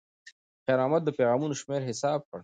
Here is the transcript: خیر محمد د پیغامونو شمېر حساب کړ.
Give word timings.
خیر 0.63 0.77
محمد 0.81 1.01
د 1.05 1.09
پیغامونو 1.19 1.53
شمېر 1.61 1.81
حساب 1.89 2.19
کړ. 2.29 2.39